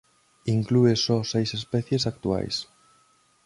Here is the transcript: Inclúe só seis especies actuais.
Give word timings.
Inclúe 0.55 0.93
só 1.05 1.17
seis 1.31 1.49
especies 1.59 2.07
actuais. 2.11 2.55